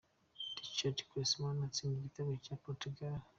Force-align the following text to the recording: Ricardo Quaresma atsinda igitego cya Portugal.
Ricardo 0.65 1.01
Quaresma 1.09 1.49
atsinda 1.67 1.95
igitego 1.99 2.31
cya 2.45 2.55
Portugal. 2.63 3.17